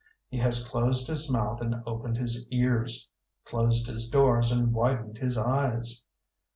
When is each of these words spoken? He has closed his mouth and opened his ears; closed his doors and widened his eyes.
He 0.29 0.39
has 0.39 0.67
closed 0.67 1.07
his 1.07 1.29
mouth 1.29 1.61
and 1.61 1.83
opened 1.85 2.17
his 2.17 2.47
ears; 2.49 3.11
closed 3.45 3.85
his 3.85 4.09
doors 4.09 4.51
and 4.51 4.73
widened 4.73 5.19
his 5.19 5.37
eyes. 5.37 6.07